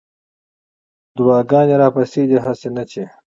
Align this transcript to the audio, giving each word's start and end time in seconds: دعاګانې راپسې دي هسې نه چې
دعاګانې 1.15 1.75
راپسې 1.81 2.21
دي 2.29 2.37
هسې 2.45 2.69
نه 2.75 2.83
چې 2.91 3.03